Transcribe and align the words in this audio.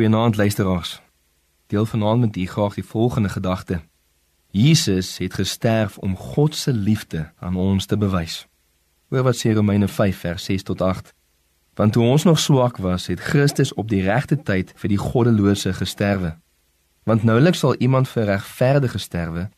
Goeienaand 0.00 0.36
luisteraars. 0.36 1.02
Deel 1.66 1.86
vanaand 1.86 2.20
met 2.20 2.36
u 2.36 2.46
graag 2.46 2.74
die 2.74 2.84
volgende 2.84 3.28
gedagte. 3.28 3.80
Jesus 4.50 5.18
het 5.18 5.34
gesterf 5.34 5.98
om 5.98 6.16
God 6.16 6.54
se 6.56 6.72
liefde 6.72 7.32
aan 7.38 7.56
ons 7.56 7.86
te 7.86 7.96
bewys. 7.96 8.46
Hoor 9.08 9.22
wat 9.22 9.36
sê 9.36 9.52
Romeine 9.52 9.88
5 9.88 10.18
vers 10.18 10.44
6 10.44 10.62
tot 10.62 10.80
8. 10.80 11.14
Want 11.74 11.92
toe 11.92 12.04
ons 12.04 12.24
nog 12.24 12.38
swak 12.38 12.76
was, 12.76 13.06
het 13.06 13.20
Christus 13.20 13.74
op 13.74 13.88
die 13.88 14.02
regte 14.02 14.42
tyd 14.42 14.72
vir 14.76 14.88
die 14.88 14.98
goddelose 14.98 15.72
gesterwe. 15.72 16.38
Want 17.02 17.22
nouliks 17.22 17.58
sal 17.58 17.74
iemand 17.76 18.08
vir 18.08 18.24
regverdige 18.24 18.98
sterwe. 18.98 19.48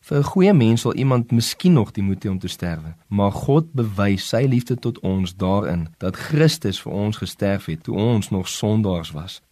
Vir 0.00 0.18
'n 0.18 0.30
goeie 0.32 0.52
mens 0.52 0.80
sal 0.80 0.94
iemand 0.94 1.30
miskien 1.30 1.72
nog 1.72 1.90
die 1.90 2.02
moed 2.02 2.24
hê 2.24 2.28
om 2.28 2.38
te 2.38 2.48
sterwe, 2.48 2.94
maar 3.08 3.32
God 3.32 3.72
bewys 3.72 4.28
sy 4.28 4.46
liefde 4.50 4.74
tot 4.74 4.98
ons 5.00 5.36
daarin 5.36 5.88
dat 5.98 6.16
Christus 6.16 6.80
vir 6.80 6.92
ons 6.92 7.16
gesterf 7.16 7.64
het 7.64 7.82
toe 7.82 7.96
ons 7.96 8.30
nog 8.30 8.48
sondaars 8.48 9.10
was. 9.10 9.42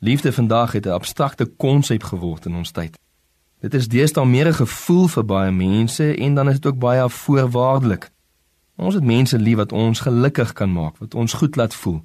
Liefde 0.00 0.32
vandag 0.32 0.72
het 0.72 0.86
'n 0.86 0.90
abstrakte 0.90 1.44
konsep 1.44 2.02
geword 2.02 2.44
in 2.44 2.54
ons 2.54 2.70
tyd. 2.70 2.98
Dit 3.60 3.74
is 3.74 3.88
deesdae 3.88 4.26
meer 4.26 4.46
'n 4.46 4.54
gevoel 4.54 5.06
vir 5.08 5.24
baie 5.24 5.52
mense 5.52 6.14
en 6.14 6.34
dan 6.34 6.48
is 6.48 6.54
dit 6.54 6.66
ook 6.66 6.78
baie 6.78 7.08
voorwaardelik. 7.08 8.10
Ons 8.76 8.94
het 8.94 9.04
mense 9.04 9.38
lief 9.38 9.56
wat 9.56 9.72
ons 9.72 10.00
gelukkig 10.00 10.52
kan 10.52 10.72
maak, 10.72 10.96
wat 10.96 11.14
ons 11.14 11.32
goed 11.32 11.56
laat 11.56 11.74
voel. 11.74 12.02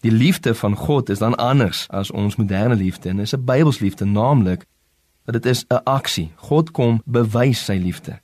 Die 0.00 0.12
liefde 0.12 0.54
van 0.54 0.76
God 0.76 1.08
is 1.08 1.18
dan 1.18 1.34
anders 1.34 1.88
as 1.88 2.10
ons 2.10 2.36
moderne 2.36 2.74
liefde 2.74 3.08
en 3.08 3.18
is 3.18 3.34
'n 3.34 3.44
Bybelsliefde 3.44 4.04
naamlik 4.04 4.66
dat 5.24 5.42
dit 5.42 5.46
is 5.46 5.64
'n 5.68 5.80
aksie. 5.84 6.32
God 6.36 6.70
kom 6.70 7.02
bewys 7.04 7.64
sy 7.64 7.80
liefde. 7.82 8.20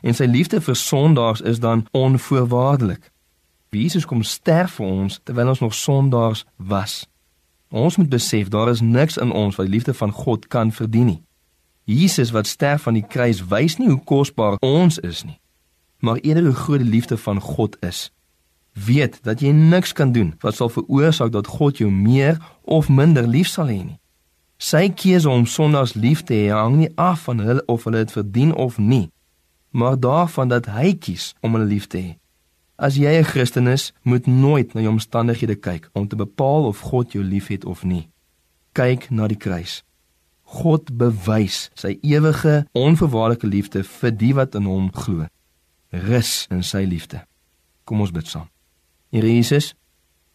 En 0.00 0.14
sy 0.14 0.24
liefde 0.24 0.60
vir 0.60 0.76
sondaars 0.76 1.40
is 1.40 1.58
dan 1.58 1.86
onvoorwaardelik. 1.90 3.10
Jesus 3.70 4.06
kom 4.06 4.22
sterf 4.22 4.70
vir 4.70 4.86
ons 4.86 5.20
terwyl 5.22 5.48
ons 5.48 5.60
nog 5.60 5.74
sondaars 5.74 6.44
was. 6.56 7.08
Ons 7.70 7.96
moet 7.96 8.08
besef 8.08 8.48
daar 8.48 8.68
is 8.68 8.80
niks 8.80 9.16
in 9.16 9.30
ons 9.30 9.56
wat 9.56 9.66
die 9.66 9.74
liefde 9.74 9.94
van 9.94 10.12
God 10.12 10.46
kan 10.50 10.72
verdien 10.74 11.06
nie. 11.06 11.20
Jesus 11.84 12.30
wat 12.30 12.46
sterf 12.46 12.86
aan 12.86 12.98
die 12.98 13.06
kruis 13.06 13.44
wys 13.46 13.78
nie 13.78 13.88
hoe 13.88 14.00
kosbaar 14.04 14.58
ons 14.60 14.98
is 14.98 15.22
nie, 15.24 15.38
maar 15.98 16.18
eerder 16.18 16.50
hoe 16.50 16.54
groot 16.54 16.82
die 16.82 16.90
liefde 16.90 17.16
van 17.16 17.40
God 17.40 17.76
is. 17.86 18.10
Weet 18.74 19.20
dat 19.22 19.40
jy 19.42 19.50
niks 19.54 19.92
kan 19.92 20.12
doen 20.12 20.34
wat 20.42 20.58
sal 20.58 20.70
veroorsaak 20.70 21.32
dat 21.34 21.46
God 21.46 21.78
jou 21.78 21.90
meer 21.90 22.38
of 22.62 22.88
minder 22.88 23.26
lief 23.26 23.50
sal 23.50 23.70
hê 23.70 23.80
nie. 23.82 23.98
Sy 24.58 24.90
keuse 24.90 25.30
om 25.30 25.46
sondaars 25.46 25.94
lief 25.94 26.22
te 26.26 26.34
hê 26.34 26.50
hang 26.54 26.76
nie 26.82 26.92
af 26.94 27.26
van 27.30 27.38
hulle 27.40 27.62
of 27.66 27.86
hulle 27.86 28.04
dit 28.04 28.12
verdien 28.18 28.54
of 28.54 28.78
nie, 28.78 29.08
maar 29.70 29.98
daarvan 29.98 30.50
dat 30.50 30.66
hy 30.74 30.92
kies 30.94 31.32
om 31.40 31.54
hulle 31.54 31.70
lief 31.70 31.86
te 31.86 31.98
hê. 31.98 32.19
As 32.80 32.96
jy 32.96 33.18
'n 33.18 33.24
Christen 33.24 33.66
is, 33.66 33.92
moet 34.02 34.26
nooit 34.26 34.72
na 34.72 34.80
jou 34.80 34.92
omstandighede 34.92 35.54
kyk 35.54 35.90
om 35.92 36.08
te 36.08 36.16
bepaal 36.16 36.64
of 36.64 36.80
God 36.80 37.12
jou 37.12 37.24
liefhet 37.24 37.64
of 37.64 37.84
nie. 37.84 38.08
Kyk 38.72 39.10
na 39.10 39.26
die 39.26 39.36
kruis. 39.36 39.84
God 40.42 40.96
bewys 40.96 41.70
sy 41.74 41.98
ewige, 42.00 42.66
onvoorwaardelike 42.72 43.46
liefde 43.46 43.84
vir 43.84 44.10
die 44.16 44.34
wat 44.34 44.54
in 44.54 44.64
hom 44.64 44.88
glo. 44.92 45.26
Rus 45.92 46.46
in 46.50 46.62
sy 46.62 46.84
liefde. 46.88 47.26
Kom 47.84 48.00
ons 48.00 48.10
bid 48.10 48.26
saam. 48.26 48.48
Here 49.12 49.26
Jesus, 49.26 49.74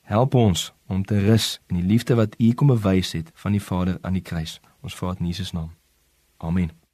help 0.02 0.36
ons 0.36 0.72
om 0.88 1.04
te 1.04 1.20
rus 1.20 1.60
in 1.68 1.82
die 1.82 1.88
liefde 1.88 2.16
wat 2.16 2.36
U 2.40 2.54
kom 2.54 2.68
bewys 2.68 3.12
het 3.12 3.32
van 3.34 3.52
die 3.52 3.62
Vader 3.64 3.98
aan 4.02 4.14
die 4.14 4.22
kruis. 4.22 4.60
Ons 4.84 4.96
vra 4.96 5.10
dit 5.10 5.20
in 5.20 5.26
Jesus 5.34 5.52
naam. 5.52 5.72
Amen. 6.38 6.85